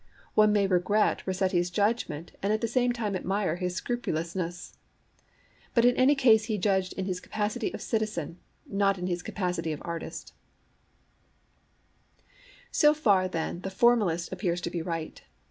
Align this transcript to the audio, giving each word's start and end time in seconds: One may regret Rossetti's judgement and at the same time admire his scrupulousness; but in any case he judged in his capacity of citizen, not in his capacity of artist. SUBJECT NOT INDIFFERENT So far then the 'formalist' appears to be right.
One 0.33 0.51
may 0.51 0.65
regret 0.65 1.21
Rossetti's 1.27 1.69
judgement 1.69 2.31
and 2.41 2.51
at 2.51 2.61
the 2.61 2.67
same 2.67 2.91
time 2.91 3.15
admire 3.15 3.57
his 3.57 3.75
scrupulousness; 3.75 4.75
but 5.75 5.85
in 5.85 5.95
any 5.95 6.15
case 6.15 6.45
he 6.45 6.57
judged 6.57 6.93
in 6.93 7.05
his 7.05 7.19
capacity 7.19 7.71
of 7.71 7.83
citizen, 7.83 8.39
not 8.65 8.97
in 8.97 9.05
his 9.05 9.21
capacity 9.21 9.71
of 9.71 9.81
artist. 9.85 10.33
SUBJECT 12.71 12.71
NOT 12.71 12.73
INDIFFERENT 12.73 12.75
So 12.77 12.93
far 12.99 13.27
then 13.27 13.61
the 13.61 13.69
'formalist' 13.69 14.31
appears 14.33 14.59
to 14.61 14.71
be 14.71 14.81
right. 14.81 15.21